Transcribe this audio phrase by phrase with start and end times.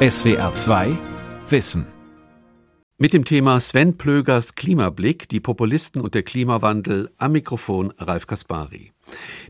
[0.00, 0.96] SWR 2
[1.48, 1.84] Wissen.
[2.98, 8.92] Mit dem Thema Sven Plögers Klimablick, die Populisten und der Klimawandel am Mikrofon Ralf Kaspari.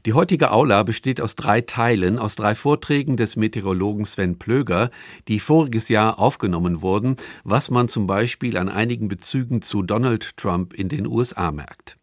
[0.06, 4.90] Die heutige Aula besteht aus drei Teilen, aus drei Vorträgen des Meteorologen Sven Plöger,
[5.29, 10.72] die voriges Jahr aufgenommen wurden, was man zum Beispiel an einigen Bezügen zu Donald Trump
[10.72, 11.97] in den USA merkt.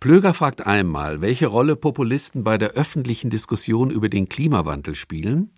[0.00, 5.50] Plöger fragt einmal, welche Rolle Populisten bei der öffentlichen Diskussion über den Klimawandel spielen.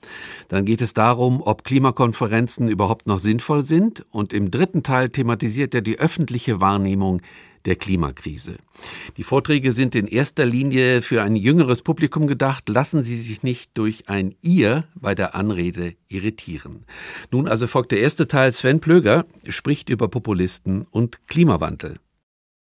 [0.49, 4.07] Dann geht es darum, ob Klimakonferenzen überhaupt noch sinnvoll sind.
[4.11, 7.23] Und im dritten Teil thematisiert er die öffentliche Wahrnehmung
[7.65, 8.57] der Klimakrise.
[9.17, 12.69] Die Vorträge sind in erster Linie für ein jüngeres Publikum gedacht.
[12.69, 16.87] Lassen Sie sich nicht durch ein Ihr bei der Anrede irritieren.
[17.33, 18.53] Nun also folgt der erste Teil.
[18.53, 21.97] Sven Plöger spricht über Populisten und Klimawandel.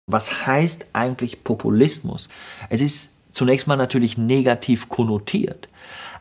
[0.07, 2.29] Was heißt eigentlich Populismus?
[2.71, 5.69] Es ist zunächst mal natürlich negativ konnotiert,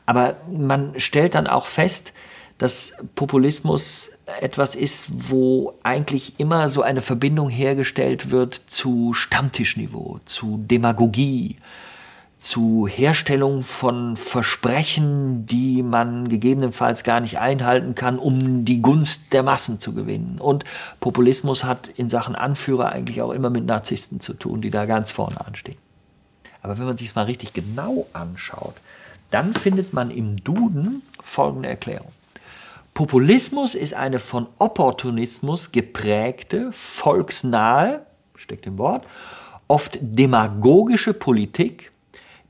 [0.06, 2.14] aber man stellt dann auch fest,
[2.58, 10.60] dass Populismus etwas ist, wo eigentlich immer so eine Verbindung hergestellt wird zu Stammtischniveau, zu
[10.60, 11.58] Demagogie,
[12.42, 19.44] zu Herstellung von Versprechen, die man gegebenenfalls gar nicht einhalten kann, um die Gunst der
[19.44, 20.40] Massen zu gewinnen.
[20.40, 20.64] Und
[21.00, 25.12] Populismus hat in Sachen Anführer eigentlich auch immer mit Narzissten zu tun, die da ganz
[25.12, 25.78] vorne anstehen.
[26.64, 28.76] Aber wenn man sich es mal richtig genau anschaut,
[29.30, 32.12] dann findet man im Duden folgende Erklärung.
[32.96, 38.06] Populismus ist eine von Opportunismus geprägte, volksnahe,
[38.36, 39.06] steckt im Wort,
[39.68, 41.91] oft demagogische Politik,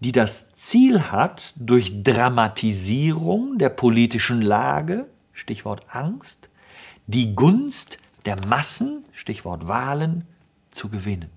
[0.01, 6.49] die das Ziel hat, durch Dramatisierung der politischen Lage, Stichwort Angst,
[7.07, 10.25] die Gunst der Massen, Stichwort Wahlen,
[10.71, 11.29] zu gewinnen.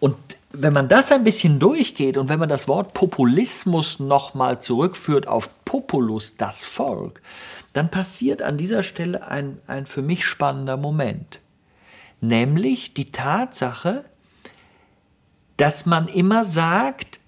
[0.00, 0.16] Und
[0.50, 5.48] wenn man das ein bisschen durchgeht und wenn man das Wort Populismus nochmal zurückführt auf
[5.64, 7.22] Populus, das Volk,
[7.72, 11.38] dann passiert an dieser Stelle ein, ein für mich spannender Moment.
[12.20, 14.04] Nämlich die Tatsache,
[15.56, 17.20] dass man immer sagt,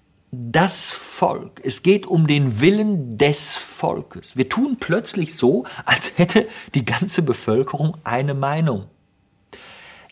[0.51, 1.61] das Volk.
[1.63, 4.35] Es geht um den Willen des Volkes.
[4.35, 8.85] Wir tun plötzlich so, als hätte die ganze Bevölkerung eine Meinung.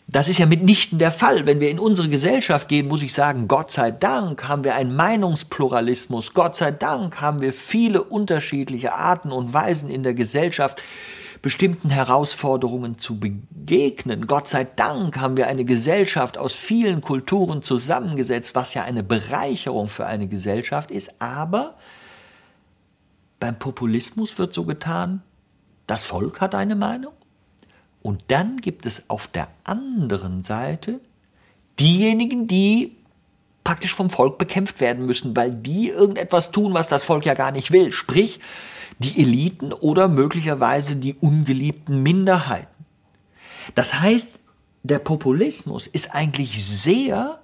[0.08, 1.46] Das ist ja mitnichten der Fall.
[1.46, 4.96] Wenn wir in unsere Gesellschaft gehen, muss ich sagen, Gott sei Dank haben wir einen
[4.96, 6.34] Meinungspluralismus.
[6.34, 10.82] Gott sei Dank haben wir viele unterschiedliche Arten und Weisen in der Gesellschaft,
[11.44, 14.28] bestimmten Herausforderungen zu begegnen.
[14.28, 19.88] Gott sei Dank haben wir eine Gesellschaft aus vielen Kulturen zusammengesetzt, was ja eine Bereicherung
[19.88, 21.22] für eine Gesellschaft ist.
[21.22, 21.76] Aber
[23.42, 25.22] beim Populismus wird so getan,
[25.86, 27.12] das Volk hat eine Meinung.
[28.02, 31.02] Und dann gibt es auf der anderen Seite
[31.78, 32.96] diejenigen, die
[33.66, 37.52] praktisch vom Volk bekämpft werden müssen, weil die irgendetwas tun, was das Volk ja gar
[37.52, 37.92] nicht will.
[37.92, 38.40] Sprich,
[39.00, 42.86] die Eliten oder möglicherweise die ungeliebten Minderheiten.
[43.76, 44.40] Das heißt,
[44.84, 47.43] der Populismus ist eigentlich sehr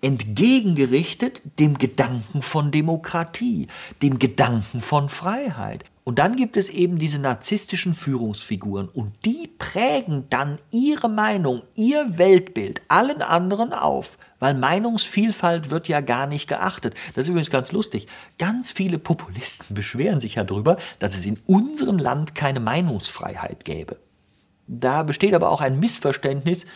[0.00, 3.68] entgegengerichtet dem Gedanken von Demokratie,
[4.02, 5.84] dem Gedanken von Freiheit.
[6.04, 12.18] Und dann gibt es eben diese narzisstischen Führungsfiguren und die prägen dann ihre Meinung, ihr
[12.18, 16.94] Weltbild allen anderen auf weil Meinungsvielfalt wird ja gar nicht geachtet.
[17.14, 18.06] Das ist übrigens ganz lustig.
[18.38, 23.96] Ganz viele Populisten beschweren sich ja darüber, dass es in unserem Land keine Meinungsfreiheit gäbe.
[24.66, 26.66] Da besteht aber auch ein Missverständnis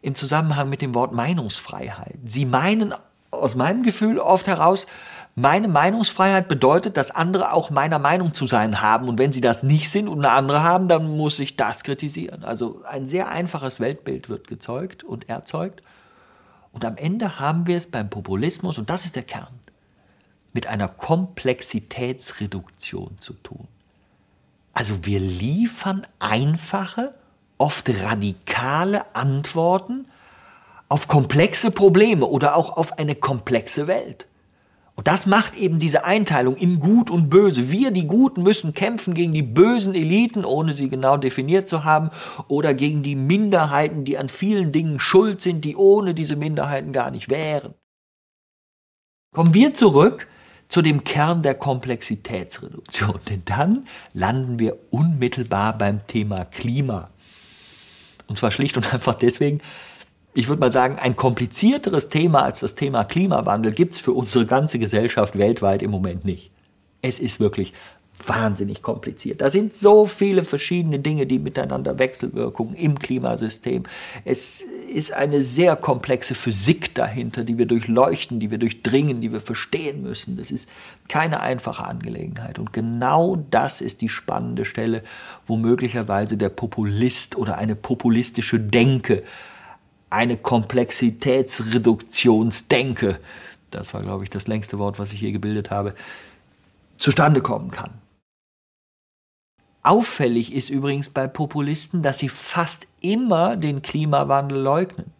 [0.00, 2.18] im Zusammenhang mit dem Wort Meinungsfreiheit.
[2.24, 2.94] Sie meinen
[3.30, 4.86] aus meinem Gefühl oft heraus,
[5.34, 9.08] meine Meinungsfreiheit bedeutet, dass andere auch meiner Meinung zu sein haben.
[9.08, 12.42] Und wenn sie das nicht sind und eine andere haben, dann muss ich das kritisieren.
[12.42, 15.84] Also ein sehr einfaches Weltbild wird gezeugt und erzeugt.
[16.72, 19.60] Und am Ende haben wir es beim Populismus, und das ist der Kern,
[20.52, 23.68] mit einer Komplexitätsreduktion zu tun.
[24.72, 27.14] Also wir liefern einfache,
[27.58, 30.06] oft radikale Antworten
[30.88, 34.26] auf komplexe Probleme oder auch auf eine komplexe Welt.
[34.98, 37.70] Und das macht eben diese Einteilung in Gut und Böse.
[37.70, 42.10] Wir, die Guten, müssen kämpfen gegen die bösen Eliten, ohne sie genau definiert zu haben,
[42.48, 47.12] oder gegen die Minderheiten, die an vielen Dingen schuld sind, die ohne diese Minderheiten gar
[47.12, 47.74] nicht wären.
[49.32, 50.26] Kommen wir zurück
[50.66, 57.10] zu dem Kern der Komplexitätsreduktion, denn dann landen wir unmittelbar beim Thema Klima.
[58.28, 59.60] Und zwar schlicht und einfach deswegen,
[60.34, 64.46] ich würde mal sagen, ein komplizierteres Thema als das Thema Klimawandel gibt es für unsere
[64.46, 66.52] ganze Gesellschaft weltweit im Moment nicht.
[67.02, 67.72] Es ist wirklich
[68.26, 69.40] wahnsinnig kompliziert.
[69.40, 73.84] Da sind so viele verschiedene Dinge, die miteinander Wechselwirkungen im Klimasystem.
[74.24, 79.40] Es ist eine sehr komplexe Physik dahinter, die wir durchleuchten, die wir durchdringen, die wir
[79.40, 80.36] verstehen müssen.
[80.36, 80.68] Das ist
[81.08, 82.58] keine einfache Angelegenheit.
[82.58, 85.04] Und genau das ist die spannende Stelle,
[85.46, 89.22] wo möglicherweise der Populist oder eine populistische Denke,
[90.10, 93.20] eine Komplexitätsreduktionsdenke,
[93.70, 95.94] das war, glaube ich, das längste Wort, was ich je gebildet habe,
[96.96, 97.90] zustande kommen kann.
[99.88, 105.14] Auffällig ist übrigens bei Populisten, dass sie fast immer den Klimawandel leugnen.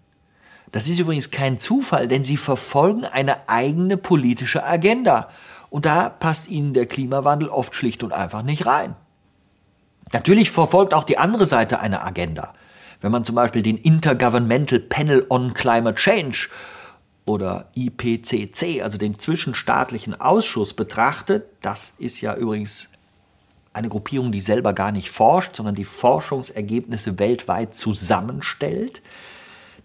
[0.72, 5.30] Das ist übrigens kein Zufall, denn sie verfolgen eine eigene politische Agenda.
[5.70, 8.94] Und da passt ihnen der Klimawandel oft schlicht und einfach nicht rein.
[10.12, 12.52] Natürlich verfolgt auch die andere Seite eine Agenda.
[13.00, 16.50] Wenn man zum Beispiel den Intergovernmental Panel on Climate Change
[17.24, 22.90] oder IPCC, also den zwischenstaatlichen Ausschuss betrachtet, das ist ja übrigens
[23.72, 29.02] eine Gruppierung, die selber gar nicht forscht, sondern die Forschungsergebnisse weltweit zusammenstellt.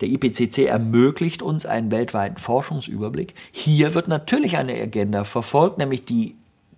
[0.01, 3.35] Der IPCC ermöglicht uns einen weltweiten Forschungsüberblick.
[3.51, 6.35] Hier wird natürlich eine Agenda verfolgt, nämlich die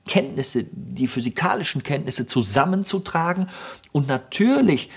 [0.07, 3.49] Kenntnisse, die physikalischen Kenntnisse zusammenzutragen
[3.91, 4.89] und natürlich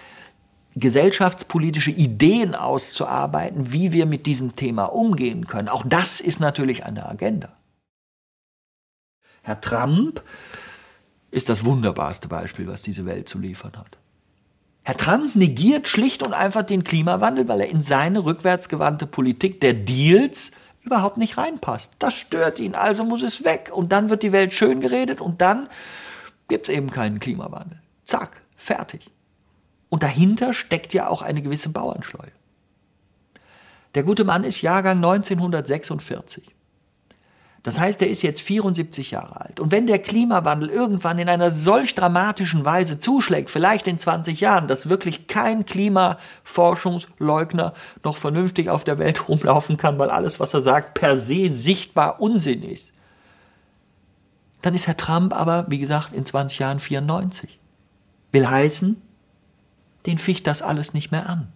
[0.74, 5.68] gesellschaftspolitische Ideen auszuarbeiten, wie wir mit diesem Thema umgehen können.
[5.68, 7.56] Auch das ist natürlich eine Agenda.
[9.42, 10.22] Herr Trump
[11.30, 13.98] ist das wunderbarste Beispiel, was diese Welt zu liefern hat.
[14.82, 19.74] Herr Trump negiert schlicht und einfach den Klimawandel, weil er in seine rückwärtsgewandte Politik der
[19.74, 20.52] Deals
[20.82, 21.92] überhaupt nicht reinpasst.
[21.98, 23.70] Das stört ihn, also muss es weg.
[23.72, 25.68] Und dann wird die Welt schön geredet und dann
[26.48, 27.80] gibt es eben keinen Klimawandel.
[28.04, 29.10] Zack, fertig.
[29.90, 32.32] Und dahinter steckt ja auch eine gewisse Bauernschleue.
[33.94, 36.54] Der gute Mann ist Jahrgang 1946.
[37.62, 39.60] Das heißt, er ist jetzt 74 Jahre alt.
[39.60, 44.68] Und wenn der Klimawandel irgendwann in einer solch dramatischen Weise zuschlägt, vielleicht in 20 Jahren,
[44.68, 47.74] dass wirklich kein Klimaforschungsleugner
[48.04, 52.20] noch vernünftig auf der Welt rumlaufen kann, weil alles, was er sagt, per se sichtbar
[52.20, 52.92] Unsinn ist,
[54.62, 57.58] dann ist Herr Trump aber, wie gesagt, in 20 Jahren 94.
[58.32, 59.00] Will heißen,
[60.06, 61.52] den ficht das alles nicht mehr an.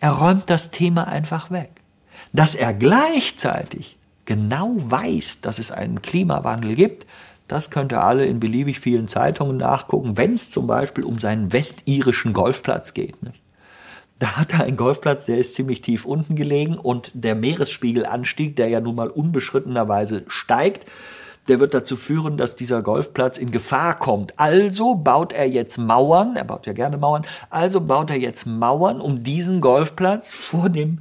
[0.00, 1.70] Er räumt das Thema einfach weg.
[2.32, 3.97] Dass er gleichzeitig
[4.28, 7.06] genau weiß, dass es einen Klimawandel gibt,
[7.48, 11.50] das könnt ihr alle in beliebig vielen Zeitungen nachgucken, wenn es zum Beispiel um seinen
[11.50, 13.22] westirischen Golfplatz geht.
[13.22, 13.40] Nicht?
[14.18, 18.68] Da hat er einen Golfplatz, der ist ziemlich tief unten gelegen und der Meeresspiegelanstieg, der
[18.68, 20.86] ja nun mal unbeschrittenerweise steigt,
[21.48, 24.38] der wird dazu führen, dass dieser Golfplatz in Gefahr kommt.
[24.38, 29.00] Also baut er jetzt Mauern, er baut ja gerne Mauern, also baut er jetzt Mauern,
[29.00, 31.00] um diesen Golfplatz vor dem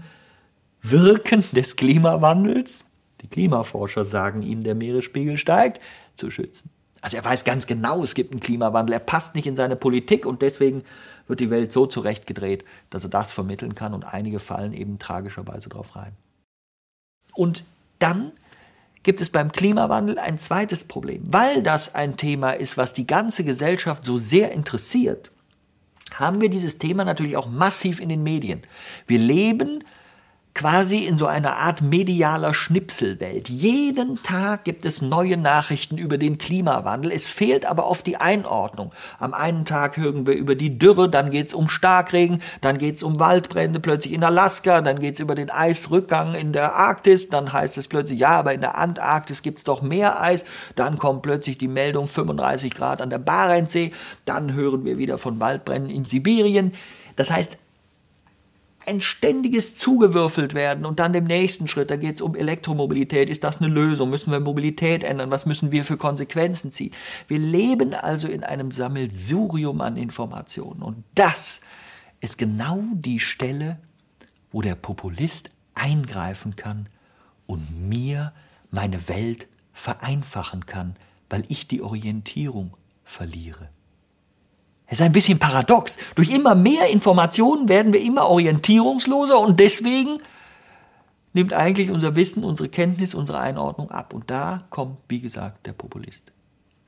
[0.82, 2.86] Wirken des Klimawandels
[3.28, 5.82] die Klimaforscher sagen ihm, der Meeresspiegel steigt,
[6.16, 6.70] zu schützen.
[7.02, 10.26] Also er weiß ganz genau, es gibt einen Klimawandel, er passt nicht in seine Politik
[10.26, 10.84] und deswegen
[11.28, 15.70] wird die Welt so zurechtgedreht, dass er das vermitteln kann und einige fallen eben tragischerweise
[15.70, 16.14] drauf rein.
[17.36, 17.66] Und
[18.00, 18.32] dann
[19.04, 21.24] gibt es beim Klimawandel ein zweites Problem.
[21.32, 25.32] Weil das ein Thema ist, was die ganze Gesellschaft so sehr interessiert,
[26.16, 28.64] haben wir dieses Thema natürlich auch massiv in den Medien.
[29.06, 29.84] Wir leben
[30.57, 33.48] quasi in so einer Art medialer Schnipselwelt.
[33.48, 37.12] Jeden Tag gibt es neue Nachrichten über den Klimawandel.
[37.12, 38.92] Es fehlt aber oft die Einordnung.
[39.19, 42.95] Am einen Tag hören wir über die Dürre, dann geht es um Starkregen, dann geht
[42.95, 47.30] es um Waldbrände plötzlich in Alaska, dann geht es über den Eisrückgang in der Arktis,
[47.30, 50.44] dann heißt es plötzlich, ja, aber in der Antarktis gibt es doch mehr Eis,
[50.75, 53.92] dann kommt plötzlich die Meldung 35 Grad an der Barentssee,
[54.25, 56.73] dann hören wir wieder von Waldbränden in Sibirien.
[57.16, 57.57] Das heißt,
[58.88, 63.44] ein ständiges zugewürfelt werden und dann dem nächsten Schritt, da geht es um Elektromobilität, ist
[63.44, 66.94] das eine Lösung, müssen wir Mobilität ändern, was müssen wir für Konsequenzen ziehen.
[67.28, 71.62] Wir leben also in einem Sammelsurium an Informationen und das
[72.22, 73.80] ist genau die Stelle,
[74.52, 76.88] wo der Populist eingreifen kann
[77.46, 78.34] und mir
[78.72, 80.96] meine Welt vereinfachen kann,
[81.30, 83.70] weil ich die Orientierung verliere.
[84.88, 85.98] Es ist ein bisschen paradox.
[86.16, 90.20] Durch immer mehr Informationen werden wir immer orientierungsloser und deswegen
[91.34, 94.14] nimmt eigentlich unser Wissen, unsere Kenntnis, unsere Einordnung ab.
[94.14, 96.32] Und da kommt, wie gesagt, der Populist.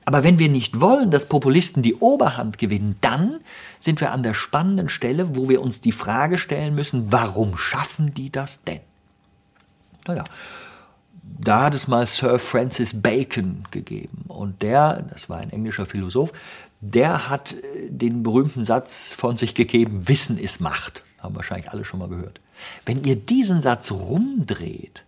[0.06, 3.40] Aber wenn wir nicht wollen, dass Populisten die Oberhand gewinnen, dann
[3.78, 8.14] sind wir an der spannenden Stelle, wo wir uns die Frage stellen müssen, warum schaffen
[8.14, 8.80] die das denn?
[10.08, 10.24] Naja,
[11.22, 14.24] da hat es mal Sir Francis Bacon gegeben.
[14.26, 16.32] Und der, das war ein englischer Philosoph,
[16.80, 21.02] der hat äh, den berühmten Satz von sich gegeben, Wissen ist Macht.
[21.18, 22.40] Haben wahrscheinlich alle schon mal gehört.
[22.86, 25.04] Wenn ihr diesen Satz rumdreht,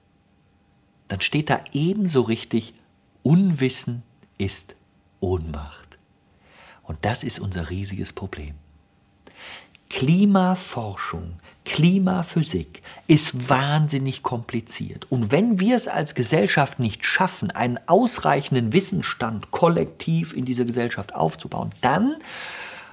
[1.09, 2.75] dann steht da ebenso richtig,
[3.23, 4.03] Unwissen
[4.39, 4.75] ist
[5.21, 5.99] Ohnmacht.
[6.83, 8.55] Und das ist unser riesiges Problem.
[9.89, 15.07] Klimaforschung, Klimaphysik ist wahnsinnig kompliziert.
[15.11, 21.15] Und wenn wir es als Gesellschaft nicht schaffen, einen ausreichenden Wissensstand kollektiv in dieser Gesellschaft
[21.15, 22.17] aufzubauen, dann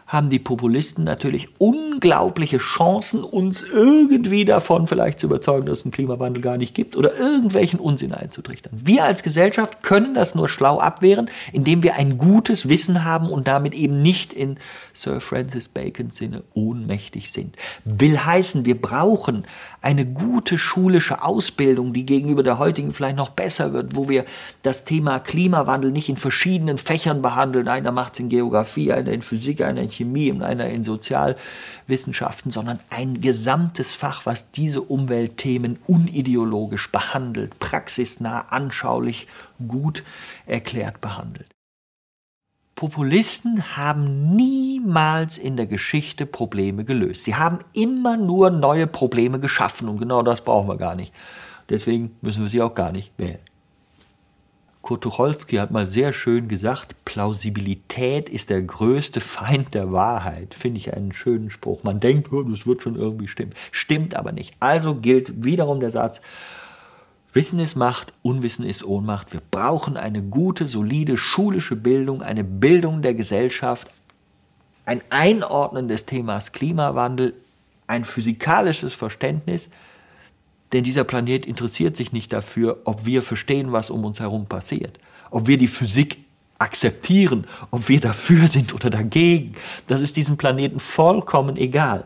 [0.10, 5.92] haben die Populisten natürlich unglaubliche Chancen, uns irgendwie davon vielleicht zu überzeugen, dass es einen
[5.92, 8.74] Klimawandel gar nicht gibt oder irgendwelchen Unsinn einzutrichtern.
[8.76, 13.48] Wir als Gesellschaft können das nur schlau abwehren, indem wir ein gutes Wissen haben und
[13.48, 14.58] damit eben nicht in
[14.94, 17.56] Sir Francis Bacons Sinne ohnmächtig sind.
[17.86, 19.46] Will heißen, wir brauchen
[19.82, 24.26] eine gute schulische Ausbildung, die gegenüber der heutigen vielleicht noch besser wird, wo wir
[24.64, 27.68] das Thema Klimawandel nicht in verschiedenen Fächern behandeln.
[27.68, 32.52] Einer macht es in Geografie, einer in Physik, einer in Chemie und einer in Sozialwissenschaften,
[32.52, 39.28] sondern ein gesamtes Fach, was diese Umweltthemen unideologisch behandelt, praxisnah, anschaulich,
[39.68, 40.04] gut
[40.46, 41.50] erklärt behandelt.
[42.80, 47.26] Populisten haben niemals in der Geschichte Probleme gelöst.
[47.26, 51.14] Sie haben immer nur neue Probleme geschaffen und genau das brauchen wir gar nicht.
[51.70, 53.49] Deswegen müssen wir sie auch gar nicht wählen.
[54.82, 60.54] Kurt Tucholsky hat mal sehr schön gesagt, Plausibilität ist der größte Feind der Wahrheit.
[60.54, 61.84] Finde ich einen schönen Spruch.
[61.84, 63.54] Man denkt, oh, das wird schon irgendwie stimmen.
[63.72, 64.56] Stimmt aber nicht.
[64.60, 66.22] Also gilt wiederum der Satz,
[67.32, 69.34] Wissen ist Macht, Unwissen ist Ohnmacht.
[69.34, 73.92] Wir brauchen eine gute, solide schulische Bildung, eine Bildung der Gesellschaft,
[74.86, 77.36] ein Einordnen des Themas Klimawandel,
[77.86, 79.70] ein physikalisches Verständnis,
[80.74, 85.00] denn dieser Planet interessiert sich nicht dafür, ob wir verstehen, was um uns herum passiert,
[85.32, 86.18] ob wir die Physik
[86.60, 89.54] akzeptieren, ob wir dafür sind oder dagegen.
[89.88, 92.06] Das ist diesem Planeten vollkommen egal.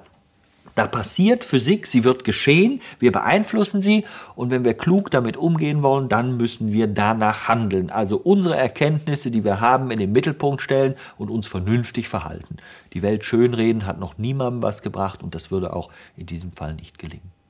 [0.76, 4.06] Da passiert Physik, sie wird geschehen, wir beeinflussen sie
[4.36, 7.92] und wenn wir klug damit umgehen wollen, dann müssen wir danach handeln.
[7.92, 12.58] Also unsere Erkenntnisse, die wir haben, in den Mittelpunkt stellen und uns vernünftig verhalten.
[12.94, 16.74] Die Welt schönreden hat noch niemandem was gebracht und das würde auch in diesem Fall
[16.74, 17.43] nicht gelingen.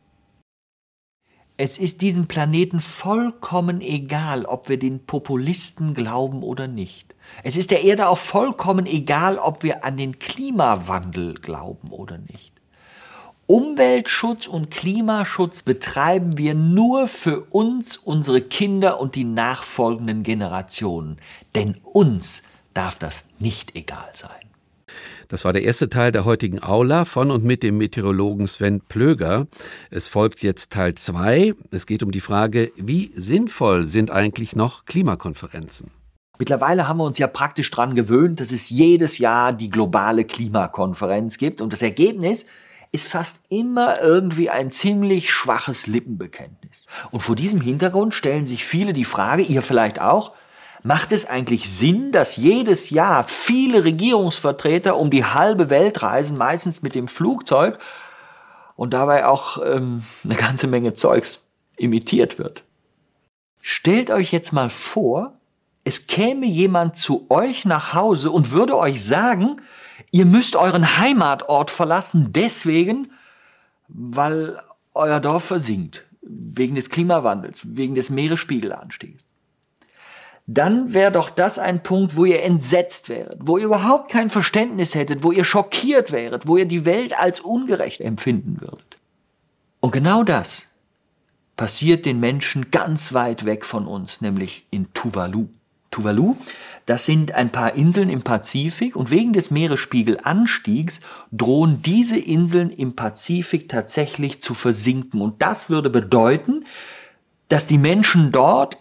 [1.65, 7.15] Es ist diesem Planeten vollkommen egal, ob wir den Populisten glauben oder nicht.
[7.41, 12.51] Es ist der Erde auch vollkommen egal, ob wir an den Klimawandel glauben oder nicht.
[13.48, 21.15] Umweltschutz und Klimaschutz betreiben wir nur für uns, unsere Kinder und die nachfolgenden Generationen.
[21.55, 22.43] Denn uns
[22.74, 24.52] darf das nicht egal sein.
[25.34, 29.48] Das war der erste Teil der heutigen Aula von und mit dem Meteorologen Sven Plöger.
[29.90, 31.56] Es folgt jetzt Teil 2.
[31.72, 35.90] Es geht um die Frage, wie sinnvoll sind eigentlich noch Klimakonferenzen?
[36.38, 41.40] Mittlerweile haben wir uns ja praktisch daran gewöhnt, dass es jedes Jahr die globale Klimakonferenz
[41.40, 41.62] gibt.
[41.62, 42.46] Und das Ergebnis
[42.92, 46.86] ist fast immer irgendwie ein ziemlich schwaches Lippenbekenntnis.
[47.10, 50.34] Und vor diesem Hintergrund stellen sich viele die Frage, ihr vielleicht auch,
[50.84, 56.82] macht es eigentlich Sinn, dass jedes Jahr viele Regierungsvertreter um die halbe Welt reisen, meistens
[56.82, 57.80] mit dem Flugzeug,
[58.75, 61.42] und dabei auch ähm, eine ganze Menge Zeugs
[61.78, 62.63] imitiert wird?
[63.62, 65.34] Stellt euch jetzt mal vor,
[65.84, 69.62] es käme jemand zu euch nach Hause und würde euch sagen,
[70.13, 73.12] Ihr müsst euren Heimatort verlassen, deswegen,
[73.88, 74.60] weil
[74.94, 79.25] euer Dorf versinkt, wegen des Klimawandels, wegen des Meeresspiegelanstiegs.
[80.46, 84.94] Dann wäre doch das ein Punkt, wo ihr entsetzt wäret, wo ihr überhaupt kein Verständnis
[84.94, 88.98] hättet, wo ihr schockiert wäret, wo ihr die Welt als ungerecht empfinden würdet.
[89.80, 90.68] Und genau das
[91.56, 95.48] passiert den Menschen ganz weit weg von uns, nämlich in Tuvalu.
[95.92, 96.36] Tuvalu
[96.86, 101.00] das sind ein paar Inseln im Pazifik und wegen des Meeresspiegelanstiegs
[101.32, 105.22] drohen diese Inseln im Pazifik tatsächlich zu versinken.
[105.22, 106.66] Und das würde bedeuten,
[107.48, 108.78] dass die Menschen dort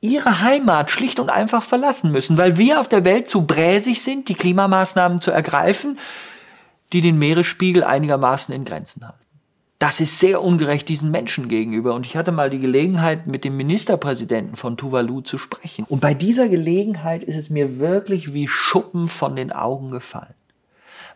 [0.00, 4.28] ihre Heimat schlicht und einfach verlassen müssen, weil wir auf der Welt zu bräsig sind,
[4.28, 5.98] die Klimamaßnahmen zu ergreifen,
[6.92, 9.18] die den Meeresspiegel einigermaßen in Grenzen halten.
[9.78, 11.94] Das ist sehr ungerecht diesen Menschen gegenüber.
[11.94, 15.84] Und ich hatte mal die Gelegenheit, mit dem Ministerpräsidenten von Tuvalu zu sprechen.
[15.88, 20.34] Und bei dieser Gelegenheit ist es mir wirklich wie Schuppen von den Augen gefallen.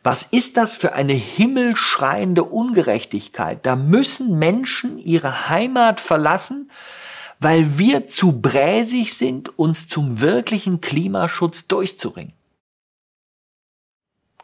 [0.04, 3.64] Was ist das für eine himmelschreiende Ungerechtigkeit?
[3.66, 6.70] Da müssen Menschen ihre Heimat verlassen,
[7.42, 12.34] weil wir zu bräsig sind, uns zum wirklichen Klimaschutz durchzuringen.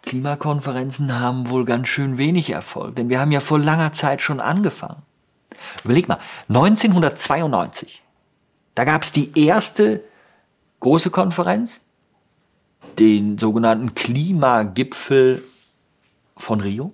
[0.02, 4.40] Klimakonferenzen haben wohl ganz schön wenig Erfolg, denn wir haben ja vor langer Zeit schon
[4.40, 5.02] angefangen.
[5.84, 8.02] Überleg mal, 1992,
[8.74, 10.02] da gab es die erste
[10.80, 11.82] große Konferenz,
[12.98, 15.44] den sogenannten Klimagipfel
[16.36, 16.92] von Rio.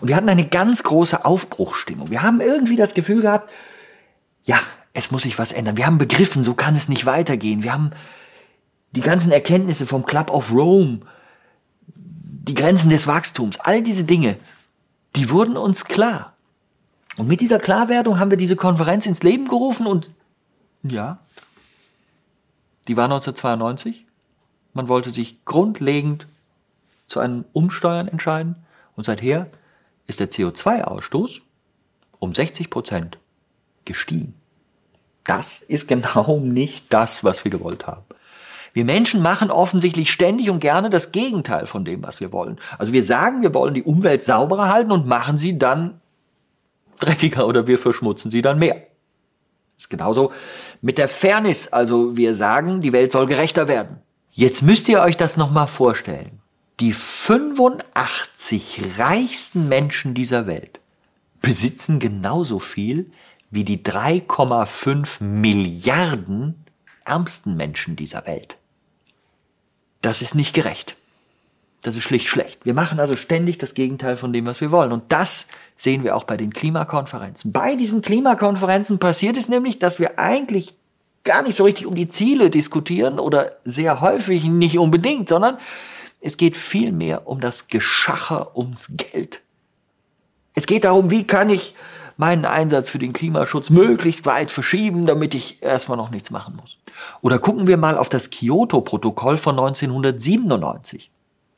[0.00, 2.10] Und wir hatten eine ganz große Aufbruchstimmung.
[2.10, 3.50] Wir haben irgendwie das Gefühl gehabt,
[4.44, 4.60] ja,
[4.94, 5.76] es muss sich was ändern.
[5.76, 7.62] Wir haben begriffen, so kann es nicht weitergehen.
[7.62, 7.90] Wir haben
[8.92, 11.00] die ganzen Erkenntnisse vom Club of Rome
[12.46, 14.36] die Grenzen des Wachstums, all diese Dinge,
[15.16, 16.34] die wurden uns klar.
[17.16, 20.10] Und mit dieser Klarwerdung haben wir diese Konferenz ins Leben gerufen und
[20.82, 21.18] ja,
[22.86, 24.04] die war 1992.
[24.74, 26.26] Man wollte sich grundlegend
[27.06, 28.56] zu einem Umsteuern entscheiden
[28.94, 29.46] und seither
[30.06, 31.40] ist der CO2-Ausstoß
[32.18, 33.18] um 60 Prozent
[33.84, 34.34] gestiegen.
[35.24, 38.04] Das ist genau nicht das, was wir gewollt haben.
[38.74, 42.58] Wir Menschen machen offensichtlich ständig und gerne das Gegenteil von dem, was wir wollen.
[42.76, 46.00] Also wir sagen, wir wollen die Umwelt sauberer halten und machen sie dann
[46.98, 48.74] dreckiger oder wir verschmutzen sie dann mehr.
[48.74, 50.32] Das ist genauso
[50.82, 51.72] mit der Fairness.
[51.72, 54.00] Also wir sagen, die Welt soll gerechter werden.
[54.32, 56.40] Jetzt müsst ihr euch das nochmal vorstellen.
[56.80, 60.80] Die 85 reichsten Menschen dieser Welt
[61.40, 63.12] besitzen genauso viel
[63.50, 66.64] wie die 3,5 Milliarden
[67.04, 68.56] ärmsten Menschen dieser Welt.
[70.02, 70.96] Das ist nicht gerecht.
[71.82, 72.64] Das ist schlicht schlecht.
[72.64, 74.90] Wir machen also ständig das Gegenteil von dem, was wir wollen.
[74.90, 77.52] Und das sehen wir auch bei den Klimakonferenzen.
[77.52, 80.74] Bei diesen Klimakonferenzen passiert es nämlich, dass wir eigentlich
[81.24, 85.58] gar nicht so richtig um die Ziele diskutieren oder sehr häufig nicht unbedingt, sondern
[86.20, 89.42] es geht vielmehr um das Geschacher ums Geld.
[90.54, 91.74] Es geht darum, wie kann ich
[92.16, 96.78] meinen Einsatz für den Klimaschutz möglichst weit verschieben, damit ich erstmal noch nichts machen muss.
[97.20, 101.10] Oder gucken wir mal auf das Kyoto-Protokoll von 1997.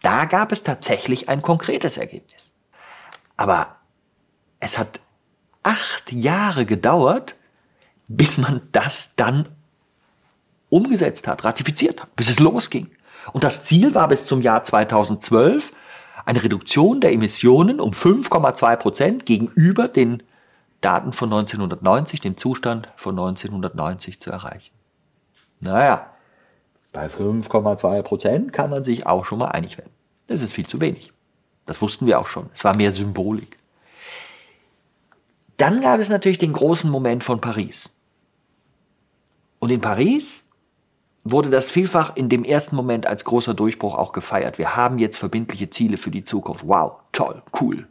[0.02, 2.52] Da gab es tatsächlich ein konkretes Ergebnis.
[3.36, 3.76] Aber
[4.60, 5.00] es hat
[5.62, 7.34] acht Jahre gedauert,
[8.08, 9.48] bis man das dann
[10.68, 12.90] umgesetzt hat, ratifiziert hat, bis es losging.
[13.32, 15.72] Und das Ziel war bis zum Jahr 2012
[16.24, 20.22] eine Reduktion der Emissionen um 5,2 Prozent gegenüber den
[20.80, 24.72] Daten von 1990, dem Zustand von 1990 zu erreichen.
[25.60, 26.10] Naja,
[26.92, 29.90] bei 5,2 Prozent kann man sich auch schon mal einig werden.
[30.26, 31.12] Das ist viel zu wenig.
[31.64, 32.48] Das wussten wir auch schon.
[32.54, 33.58] Es war mehr Symbolik.
[35.56, 37.90] Dann gab es natürlich den großen Moment von Paris.
[39.58, 40.48] Und in Paris
[41.24, 44.58] wurde das vielfach in dem ersten Moment als großer Durchbruch auch gefeiert.
[44.58, 46.68] Wir haben jetzt verbindliche Ziele für die Zukunft.
[46.68, 47.88] Wow, toll, cool,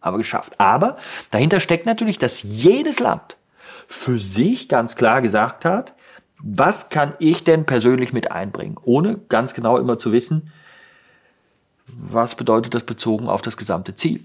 [0.00, 0.54] haben wir geschafft.
[0.58, 0.96] Aber
[1.30, 3.36] dahinter steckt natürlich, dass jedes Land
[3.86, 5.94] für sich ganz klar gesagt hat,
[6.40, 10.52] was kann ich denn persönlich mit einbringen, ohne ganz genau immer zu wissen,
[11.86, 14.24] was bedeutet das bezogen auf das gesamte Ziel.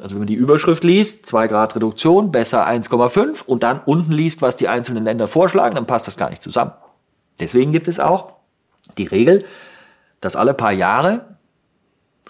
[0.00, 4.42] Also wenn man die Überschrift liest, 2 Grad Reduktion, besser 1,5 und dann unten liest,
[4.42, 6.72] was die einzelnen Länder vorschlagen, dann passt das gar nicht zusammen.
[7.38, 8.32] Deswegen gibt es auch
[8.98, 9.44] die Regel,
[10.20, 11.36] dass alle paar Jahre,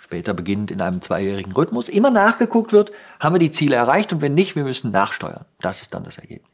[0.05, 4.21] später beginnend in einem zweijährigen Rhythmus, immer nachgeguckt wird, haben wir die Ziele erreicht und
[4.21, 5.47] wenn nicht, wir müssen nachsteuern.
[5.61, 6.51] Das ist dann das Ergebnis.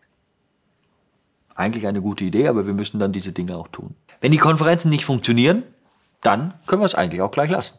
[1.57, 3.97] Eigentlich eine gute Idee, aber wir müssen dann diese Dinge auch tun.
[4.21, 5.65] Wenn die Konferenzen nicht funktionieren,
[6.23, 7.79] dann können wir es eigentlich auch gleich lassen.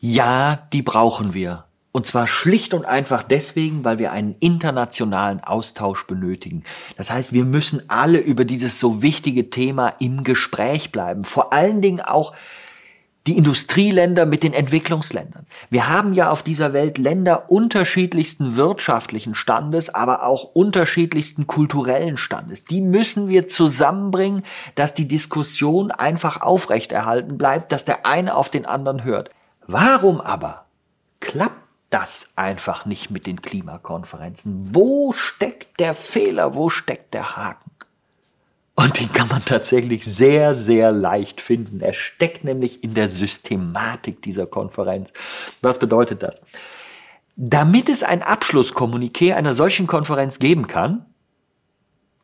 [0.00, 1.64] Ja, die brauchen wir.
[1.92, 6.64] Und zwar schlicht und einfach deswegen, weil wir einen internationalen Austausch benötigen.
[6.96, 11.22] Das heißt, wir müssen alle über dieses so wichtige Thema im Gespräch bleiben.
[11.22, 12.34] Vor allen Dingen auch
[13.26, 15.46] die Industrieländer mit den Entwicklungsländern.
[15.70, 22.64] Wir haben ja auf dieser Welt Länder unterschiedlichsten wirtschaftlichen Standes, aber auch unterschiedlichsten kulturellen Standes.
[22.64, 24.42] Die müssen wir zusammenbringen,
[24.74, 29.30] dass die Diskussion einfach aufrechterhalten bleibt, dass der eine auf den anderen hört.
[29.66, 30.66] Warum aber
[31.20, 34.74] klappt das einfach nicht mit den Klimakonferenzen.
[34.74, 36.56] Wo steckt der Fehler?
[36.56, 37.70] Wo steckt der Haken?
[38.76, 41.80] Und den kann man tatsächlich sehr, sehr leicht finden.
[41.80, 45.12] Er steckt nämlich in der Systematik dieser Konferenz.
[45.62, 46.40] Was bedeutet das?
[47.36, 51.06] Damit es ein Abschlusskommuniqué einer solchen Konferenz geben kann,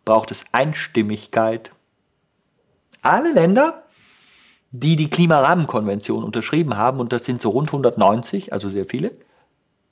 [0.05, 1.71] braucht es Einstimmigkeit.
[3.03, 3.85] Alle Länder,
[4.73, 9.13] die die Klimarahmenkonvention unterschrieben haben, und das sind so rund 190, also sehr viele,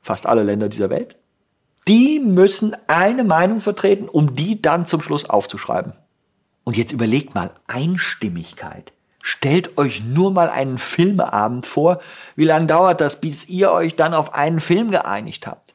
[0.01, 1.16] fast alle Länder dieser Welt,
[1.87, 5.94] die müssen eine Meinung vertreten, um die dann zum Schluss aufzuschreiben.
[6.68, 8.92] Und jetzt überlegt mal, Einstimmigkeit.
[9.22, 11.98] Stellt euch nur mal einen Filmeabend vor.
[12.37, 15.74] Wie lange dauert das, bis ihr euch dann auf einen Film geeinigt habt?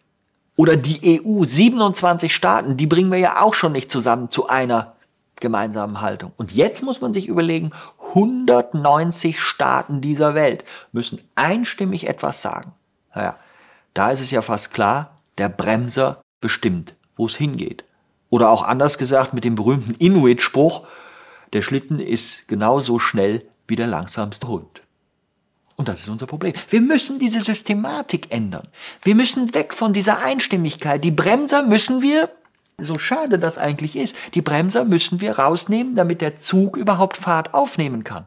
[0.56, 4.93] Oder die EU, 27 Staaten, die bringen wir ja auch schon nicht zusammen zu einer
[5.39, 6.32] gemeinsamen Haltung.
[6.38, 7.71] Und jetzt muss man sich überlegen,
[8.10, 12.71] 190 Staaten dieser Welt müssen einstimmig etwas sagen.
[13.15, 13.36] Naja,
[13.95, 17.84] da ist es ja fast klar, der Bremser bestimmt, wo es hingeht.
[18.34, 20.88] Oder auch anders gesagt mit dem berühmten Inuit-Spruch,
[21.54, 24.82] der Schlitten ist genauso schnell wie der langsamste Hund.
[25.76, 26.54] Und das ist unser Problem.
[26.67, 28.67] Wir müssen diese Systematik ändern.
[29.04, 31.04] Wir müssen weg von dieser Einstimmigkeit.
[31.04, 32.28] Die Bremser müssen wir,
[32.80, 37.54] so schade das eigentlich ist, die Bremser müssen wir rausnehmen, damit der Zug überhaupt Fahrt
[37.54, 38.26] aufnehmen kann.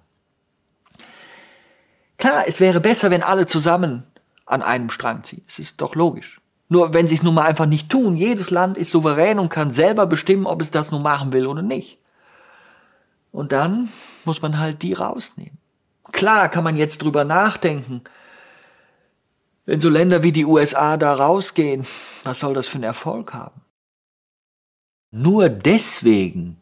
[2.16, 4.04] Klar, es wäre besser, wenn alle zusammen
[4.44, 5.42] an einem Strang ziehen.
[5.48, 6.40] Es ist doch logisch.
[6.68, 9.70] Nur wenn sie es nun mal einfach nicht tun, jedes Land ist souverän und kann
[9.70, 11.98] selber bestimmen, ob es das nun machen will oder nicht.
[13.30, 13.92] Und dann
[14.24, 15.58] muss man halt die rausnehmen.
[16.12, 18.02] Klar kann man jetzt drüber nachdenken,
[19.64, 21.86] wenn so Länder wie die USA da rausgehen,
[22.24, 23.60] was soll das für einen Erfolg haben?
[25.10, 26.58] Nur deswegen,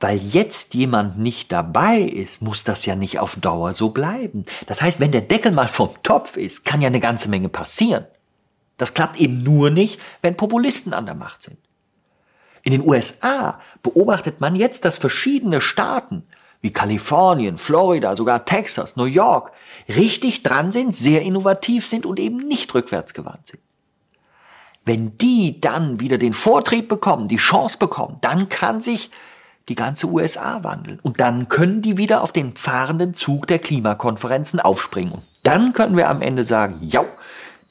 [0.00, 4.44] weil jetzt jemand nicht dabei ist, muss das ja nicht auf Dauer so bleiben.
[4.66, 8.06] Das heißt, wenn der Deckel mal vom Topf ist, kann ja eine ganze Menge passieren.
[8.76, 11.58] Das klappt eben nur nicht, wenn Populisten an der Macht sind.
[12.62, 16.24] In den USA beobachtet man jetzt, dass verschiedene Staaten
[16.62, 19.52] wie Kalifornien, Florida, sogar Texas, New York
[19.86, 23.60] richtig dran sind, sehr innovativ sind und eben nicht rückwärtsgewandt sind.
[24.86, 29.10] Wenn die dann wieder den Vortrieb bekommen, die Chance bekommen, dann kann sich
[29.68, 31.00] die ganze USA wandeln.
[31.02, 35.12] Und dann können die wieder auf den fahrenden Zug der Klimakonferenzen aufspringen.
[35.12, 37.04] Und dann können wir am Ende sagen, ja,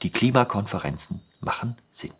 [0.02, 2.12] die Klimakonferenzen machen Sinn.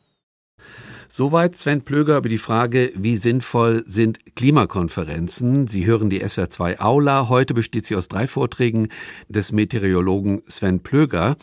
[1.08, 5.68] Soweit Sven Plöger über die Frage, wie sinnvoll sind Klimakonferenzen.
[5.68, 7.28] Sie hören die SWR2 Aula.
[7.28, 8.88] Heute besteht sie aus drei Vorträgen
[9.28, 11.36] des Meteorologen Sven Plöger.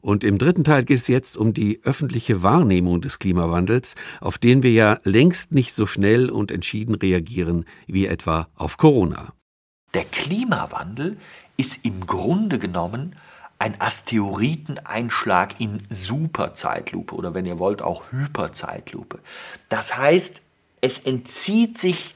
[0.00, 4.62] Und im dritten Teil geht es jetzt um die öffentliche Wahrnehmung des Klimawandels, auf den
[4.62, 9.34] wir ja längst nicht so schnell und entschieden reagieren wie etwa auf Corona.
[9.92, 11.18] Der Klimawandel
[11.56, 13.16] ist im Grunde genommen
[13.58, 19.18] ein Asteroideneinschlag in Superzeitlupe oder wenn ihr wollt auch Hyperzeitlupe.
[19.68, 20.42] Das heißt,
[20.80, 22.14] es entzieht sich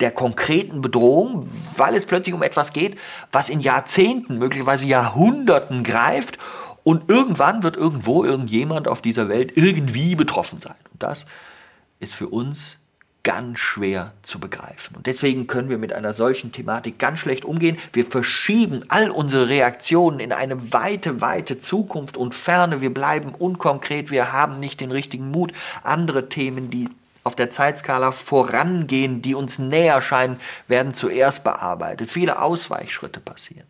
[0.00, 2.98] der konkreten Bedrohung, weil es plötzlich um etwas geht,
[3.30, 6.38] was in Jahrzehnten, möglicherweise Jahrhunderten greift
[6.82, 10.76] und irgendwann wird irgendwo irgendjemand auf dieser Welt irgendwie betroffen sein.
[10.92, 11.26] Und das
[12.00, 12.81] ist für uns
[13.24, 14.96] ganz schwer zu begreifen.
[14.96, 17.78] Und deswegen können wir mit einer solchen Thematik ganz schlecht umgehen.
[17.92, 22.80] Wir verschieben all unsere Reaktionen in eine weite, weite Zukunft und Ferne.
[22.80, 24.10] Wir bleiben unkonkret.
[24.10, 25.52] Wir haben nicht den richtigen Mut.
[25.84, 26.88] Andere Themen, die
[27.24, 32.10] auf der Zeitskala vorangehen, die uns näher scheinen, werden zuerst bearbeitet.
[32.10, 33.66] Viele Ausweichschritte passieren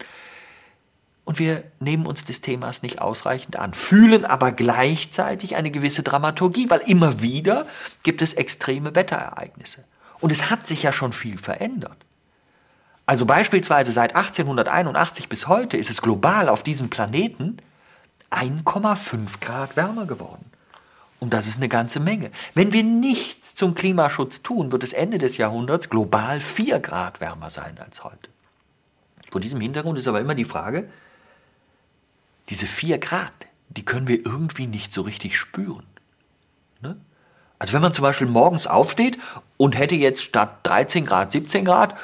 [1.24, 6.68] und wir nehmen uns des Themas nicht ausreichend an, fühlen aber gleichzeitig eine gewisse Dramaturgie,
[6.68, 7.66] weil immer wieder
[8.02, 9.84] gibt es extreme Wetterereignisse.
[10.20, 11.96] Und es hat sich ja schon viel verändert.
[13.06, 17.58] Also beispielsweise seit 1881 bis heute ist es global auf diesem Planeten
[18.30, 20.44] 1,5 Grad wärmer geworden.
[21.20, 22.32] Und das ist eine ganze Menge.
[22.54, 27.48] Wenn wir nichts zum Klimaschutz tun, wird es Ende des Jahrhunderts global 4 Grad wärmer
[27.48, 28.28] sein als heute.
[29.30, 30.88] Vor diesem Hintergrund ist aber immer die Frage,
[32.48, 33.32] diese vier Grad,
[33.68, 35.86] die können wir irgendwie nicht so richtig spüren.
[36.80, 36.96] Ne?
[37.58, 39.18] Also wenn man zum Beispiel morgens aufsteht
[39.56, 41.96] und hätte jetzt statt 13 Grad 17 Grad,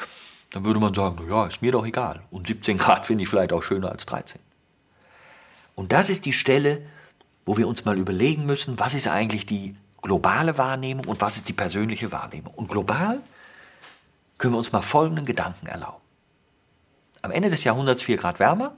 [0.51, 2.22] dann würde man sagen, ja, ist mir doch egal.
[2.31, 4.40] Und 17 Grad finde ich vielleicht auch schöner als 13.
[5.74, 6.83] Und das ist die Stelle,
[7.44, 11.48] wo wir uns mal überlegen müssen, was ist eigentlich die globale Wahrnehmung und was ist
[11.48, 12.55] die persönliche Wahrnehmung.
[12.55, 13.20] Und global
[14.38, 16.03] können wir uns mal folgenden Gedanken erlauben.
[17.22, 18.77] Am Ende des Jahrhunderts 4 Grad wärmer,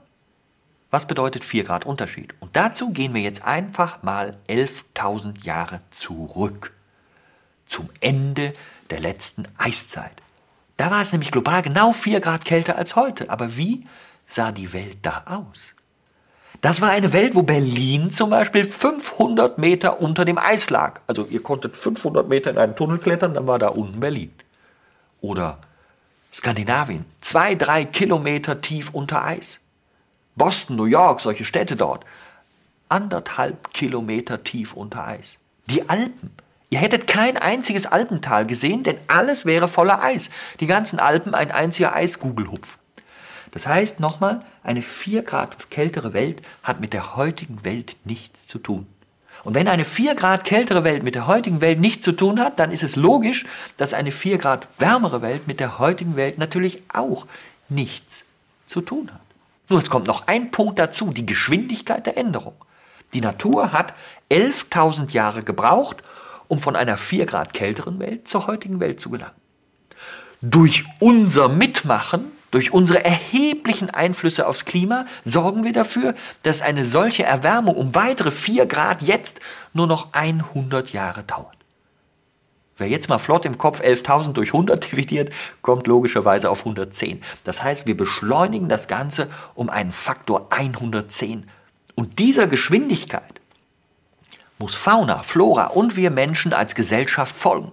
[0.91, 2.35] was bedeutet 4 Grad Unterschied?
[2.41, 6.73] Und dazu gehen wir jetzt einfach mal 11.000 Jahre zurück.
[7.65, 8.53] Zum Ende
[8.89, 10.11] der letzten Eiszeit.
[10.75, 13.29] Da war es nämlich global genau 4 Grad kälter als heute.
[13.29, 13.87] Aber wie
[14.27, 15.73] sah die Welt da aus?
[16.59, 21.01] Das war eine Welt, wo Berlin zum Beispiel 500 Meter unter dem Eis lag.
[21.07, 24.31] Also ihr konntet 500 Meter in einen Tunnel klettern, dann war da unten Berlin.
[25.21, 25.59] Oder
[26.33, 29.59] Skandinavien, zwei, drei Kilometer tief unter Eis.
[30.35, 32.05] Boston, New York, solche Städte dort,
[32.89, 35.37] anderthalb Kilometer tief unter Eis.
[35.67, 36.31] Die Alpen.
[36.69, 40.29] Ihr hättet kein einziges Alpental gesehen, denn alles wäre voller Eis.
[40.61, 42.77] Die ganzen Alpen ein einziger Eisgugelhupf.
[43.51, 48.57] Das heißt nochmal, eine vier Grad kältere Welt hat mit der heutigen Welt nichts zu
[48.57, 48.87] tun.
[49.43, 52.59] Und wenn eine vier Grad kältere Welt mit der heutigen Welt nichts zu tun hat,
[52.59, 56.83] dann ist es logisch, dass eine vier Grad wärmere Welt mit der heutigen Welt natürlich
[56.93, 57.25] auch
[57.67, 58.23] nichts
[58.65, 59.30] zu tun hat.
[59.71, 62.55] Nur es kommt noch ein Punkt dazu, die Geschwindigkeit der Änderung.
[63.13, 63.93] Die Natur hat
[64.29, 66.03] 11.000 Jahre gebraucht,
[66.49, 69.31] um von einer 4 Grad kälteren Welt zur heutigen Welt zu gelangen.
[70.41, 77.23] Durch unser Mitmachen, durch unsere erheblichen Einflüsse aufs Klima sorgen wir dafür, dass eine solche
[77.23, 79.39] Erwärmung um weitere 4 Grad jetzt
[79.71, 81.60] nur noch 100 Jahre dauert.
[82.77, 85.31] Wer jetzt mal flott im Kopf 11.000 durch 100 dividiert,
[85.61, 87.23] kommt logischerweise auf 110.
[87.43, 91.49] Das heißt, wir beschleunigen das Ganze um einen Faktor 110.
[91.95, 93.41] Und dieser Geschwindigkeit
[94.57, 97.71] muss Fauna, Flora und wir Menschen als Gesellschaft folgen.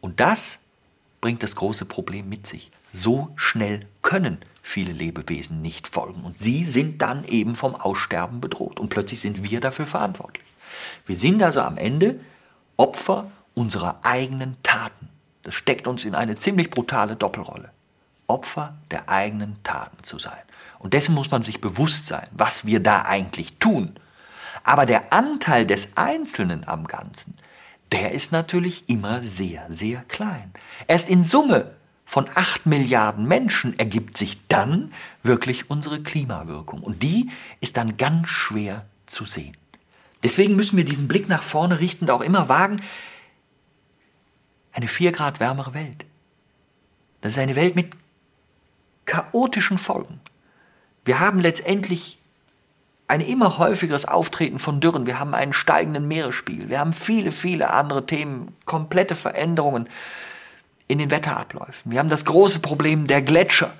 [0.00, 0.60] Und das
[1.20, 2.70] bringt das große Problem mit sich.
[2.92, 6.22] So schnell können viele Lebewesen nicht folgen.
[6.22, 8.78] Und sie sind dann eben vom Aussterben bedroht.
[8.78, 10.44] Und plötzlich sind wir dafür verantwortlich.
[11.06, 12.20] Wir sind also am Ende
[12.76, 15.08] Opfer unserer eigenen Taten.
[15.42, 17.70] Das steckt uns in eine ziemlich brutale Doppelrolle.
[18.28, 20.38] Opfer der eigenen Taten zu sein.
[20.78, 23.96] Und dessen muss man sich bewusst sein, was wir da eigentlich tun.
[24.62, 27.34] Aber der Anteil des Einzelnen am Ganzen,
[27.90, 30.52] der ist natürlich immer sehr, sehr klein.
[30.86, 31.72] Erst in Summe
[32.04, 34.92] von 8 Milliarden Menschen ergibt sich dann
[35.24, 36.80] wirklich unsere Klimawirkung.
[36.82, 39.56] Und die ist dann ganz schwer zu sehen.
[40.22, 42.80] Deswegen müssen wir diesen Blick nach vorne richtend auch immer wagen,
[44.72, 46.04] eine 4 Grad wärmere Welt.
[47.20, 47.92] Das ist eine Welt mit
[49.06, 50.20] chaotischen Folgen.
[51.04, 52.18] Wir haben letztendlich
[53.08, 57.70] ein immer häufigeres Auftreten von Dürren, wir haben einen steigenden Meeresspiegel, wir haben viele, viele
[57.70, 59.88] andere Themen, komplette Veränderungen
[60.88, 61.90] in den Wetterabläufen.
[61.90, 63.72] Wir haben das große Problem der Gletscher.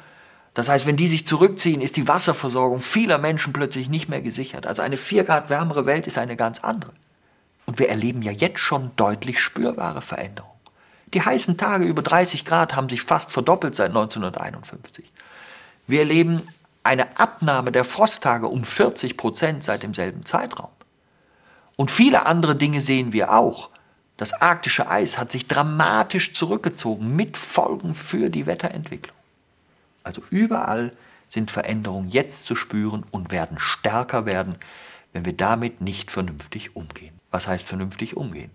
[0.55, 4.67] Das heißt, wenn die sich zurückziehen, ist die Wasserversorgung vieler Menschen plötzlich nicht mehr gesichert.
[4.67, 6.93] Also eine vier Grad wärmere Welt ist eine ganz andere.
[7.67, 10.48] Und wir erleben ja jetzt schon deutlich spürbare Veränderungen.
[11.15, 15.11] Die heißen Tage über 30 Grad haben sich fast verdoppelt seit 1951.
[15.87, 16.43] Wir erleben
[16.83, 20.71] eine Abnahme der Frosttage um 40 Prozent seit demselben Zeitraum.
[21.77, 23.71] Und viele andere Dinge sehen wir auch.
[24.17, 29.17] Das arktische Eis hat sich dramatisch zurückgezogen mit Folgen für die Wetterentwicklung.
[30.03, 30.93] Also überall
[31.27, 34.57] sind Veränderungen jetzt zu spüren und werden stärker werden,
[35.13, 37.19] wenn wir damit nicht vernünftig umgehen.
[37.31, 38.51] Was heißt vernünftig umgehen?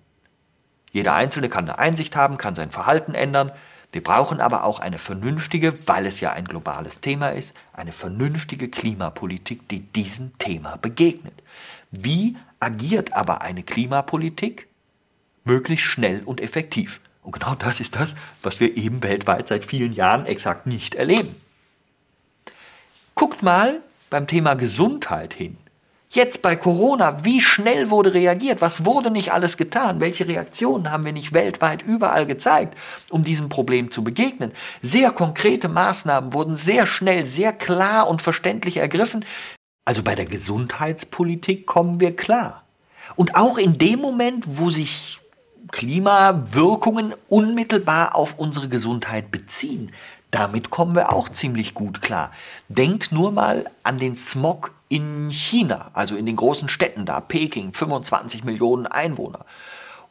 [0.93, 3.51] Jeder Einzelne kann eine Einsicht haben, kann sein Verhalten ändern,
[3.93, 8.67] wir brauchen aber auch eine vernünftige, weil es ja ein globales Thema ist, eine vernünftige
[8.67, 11.35] Klimapolitik, die diesem Thema begegnet.
[11.91, 14.67] Wie agiert aber eine Klimapolitik?
[15.43, 17.01] Möglichst schnell und effektiv.
[17.21, 21.35] Und genau das ist das, was wir eben weltweit seit vielen Jahren exakt nicht erleben.
[23.13, 23.79] Guckt mal
[24.09, 25.55] beim Thema Gesundheit hin.
[26.13, 28.61] Jetzt bei Corona, wie schnell wurde reagiert?
[28.61, 29.99] Was wurde nicht alles getan?
[29.99, 32.77] Welche Reaktionen haben wir nicht weltweit überall gezeigt,
[33.09, 34.51] um diesem Problem zu begegnen?
[34.83, 39.25] Sehr konkrete Maßnahmen wurden sehr schnell, sehr klar und verständlich ergriffen.
[39.85, 42.63] Also bei der Gesundheitspolitik kommen wir klar.
[43.15, 45.17] Und auch in dem Moment, wo sich
[45.71, 49.91] Klimawirkungen unmittelbar auf unsere Gesundheit beziehen,
[50.29, 52.31] damit kommen wir auch ziemlich gut klar.
[52.69, 57.73] Denkt nur mal an den Smog in China, also in den großen Städten da, Peking,
[57.73, 59.43] 25 Millionen Einwohner.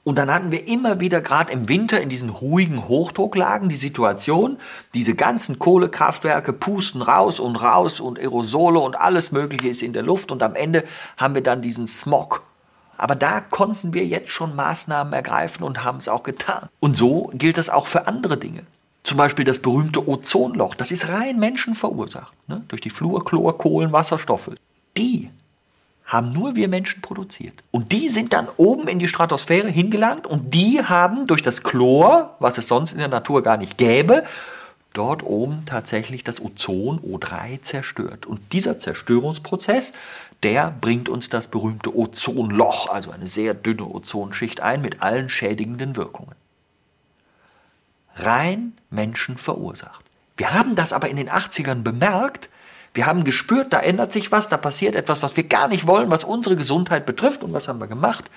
[0.02, 4.58] Und dann hatten wir immer wieder, gerade im Winter, in diesen ruhigen Hochdrucklagen die Situation,
[4.94, 10.02] diese ganzen Kohlekraftwerke pusten raus und raus und Aerosole und alles Mögliche ist in der
[10.02, 10.82] Luft und am Ende
[11.16, 12.42] haben wir dann diesen Smog.
[12.96, 16.68] Aber da konnten wir jetzt schon Maßnahmen ergreifen und haben es auch getan.
[16.80, 18.64] Und so gilt das auch für andere Dinge.
[19.04, 22.64] Zum Beispiel das berühmte Ozonloch, das ist rein menschenverursacht, ne?
[22.66, 24.50] durch die Fluor, Chlor, Kohlen, Wasserstoffe.
[24.96, 25.30] Die
[26.04, 27.62] haben nur wir Menschen produziert.
[27.70, 32.36] Und die sind dann oben in die Stratosphäre hingelangt und die haben durch das Chlor,
[32.38, 34.24] was es sonst in der Natur gar nicht gäbe,
[34.92, 38.26] dort oben tatsächlich das Ozon O3 zerstört.
[38.26, 39.92] Und dieser Zerstörungsprozess,
[40.42, 45.96] der bringt uns das berühmte Ozonloch, also eine sehr dünne Ozonschicht ein mit allen schädigenden
[45.96, 46.34] Wirkungen
[48.16, 50.04] rein Menschen verursacht.
[50.36, 52.48] Wir haben das aber in den 80ern bemerkt.
[52.94, 56.10] Wir haben gespürt, da ändert sich was, da passiert etwas, was wir gar nicht wollen,
[56.10, 57.42] was unsere Gesundheit betrifft.
[57.42, 58.30] Und was haben wir gemacht?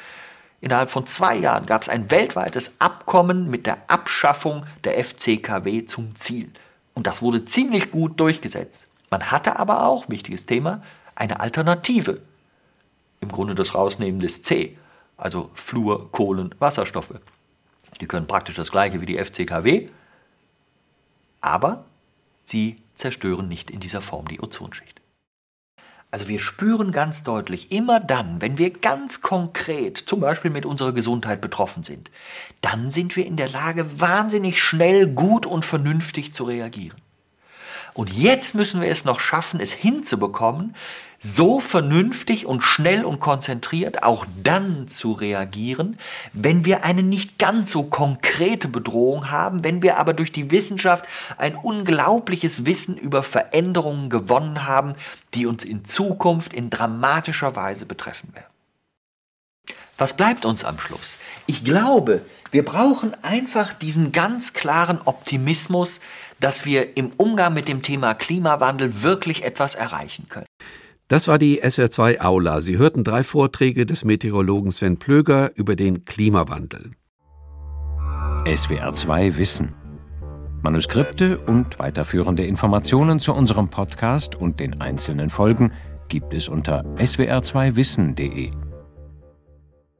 [0.61, 6.15] Innerhalb von zwei Jahren gab es ein weltweites Abkommen mit der Abschaffung der FCKW zum
[6.15, 6.49] Ziel.
[6.93, 8.87] Und das wurde ziemlich gut durchgesetzt.
[9.09, 10.81] Man hatte aber auch, wichtiges Thema,
[11.13, 12.21] eine Alternative.
[13.19, 14.77] Im Grunde das Rausnehmen des C,
[15.17, 17.13] also Fluor, Kohlen, Wasserstoffe.
[17.99, 19.89] Die können praktisch das gleiche wie die FCKW,
[21.41, 21.85] aber
[22.43, 25.01] sie zerstören nicht in dieser Form die Ozonschicht.
[26.11, 30.93] Also wir spüren ganz deutlich, immer dann, wenn wir ganz konkret zum Beispiel mit unserer
[30.93, 32.09] Gesundheit betroffen sind,
[32.61, 37.01] dann sind wir in der Lage, wahnsinnig schnell, gut und vernünftig zu reagieren.
[37.93, 40.75] Und jetzt müssen wir es noch schaffen, es hinzubekommen,
[41.25, 45.97] so vernünftig und schnell und konzentriert auch dann zu reagieren,
[46.33, 51.05] wenn wir eine nicht ganz so konkrete Bedrohung haben, wenn wir aber durch die Wissenschaft
[51.37, 54.93] ein unglaubliches Wissen über Veränderungen gewonnen haben,
[55.33, 58.45] die uns in Zukunft in dramatischer Weise betreffen werden.
[59.97, 61.17] Was bleibt uns am Schluss?
[61.47, 66.01] Ich glaube, wir brauchen einfach diesen ganz klaren Optimismus,
[66.39, 70.45] dass wir im Umgang mit dem Thema Klimawandel wirklich etwas erreichen können.
[71.07, 72.61] Das war die SWR2 Aula.
[72.61, 76.91] Sie hörten drei Vorträge des Meteorologen Sven Plöger über den Klimawandel.
[78.45, 79.75] SWR2 Wissen
[80.63, 85.71] Manuskripte und weiterführende Informationen zu unserem Podcast und den einzelnen Folgen
[86.09, 88.64] gibt es unter swr2wissen.de.